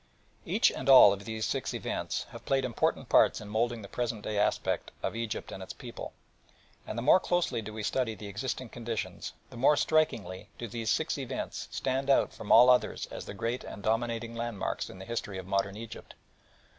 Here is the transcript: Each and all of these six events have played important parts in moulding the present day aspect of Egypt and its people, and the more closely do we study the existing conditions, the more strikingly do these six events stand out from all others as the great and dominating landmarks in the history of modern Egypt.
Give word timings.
Each 0.47 0.71
and 0.71 0.89
all 0.89 1.13
of 1.13 1.25
these 1.25 1.45
six 1.45 1.75
events 1.75 2.23
have 2.31 2.43
played 2.43 2.65
important 2.65 3.07
parts 3.07 3.39
in 3.39 3.49
moulding 3.49 3.83
the 3.83 3.87
present 3.87 4.23
day 4.23 4.35
aspect 4.35 4.89
of 5.03 5.15
Egypt 5.15 5.51
and 5.51 5.61
its 5.61 5.73
people, 5.73 6.11
and 6.87 6.97
the 6.97 7.03
more 7.03 7.19
closely 7.19 7.61
do 7.61 7.71
we 7.71 7.83
study 7.83 8.15
the 8.15 8.25
existing 8.25 8.69
conditions, 8.69 9.33
the 9.51 9.57
more 9.57 9.77
strikingly 9.77 10.49
do 10.57 10.67
these 10.67 10.89
six 10.89 11.19
events 11.19 11.67
stand 11.69 12.09
out 12.09 12.33
from 12.33 12.51
all 12.51 12.67
others 12.71 13.05
as 13.11 13.25
the 13.25 13.35
great 13.35 13.63
and 13.63 13.83
dominating 13.83 14.33
landmarks 14.33 14.89
in 14.89 14.97
the 14.97 15.05
history 15.05 15.37
of 15.37 15.45
modern 15.45 15.77
Egypt. 15.77 16.15